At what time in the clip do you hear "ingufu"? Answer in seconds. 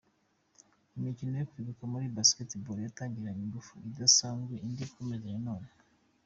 3.45-3.73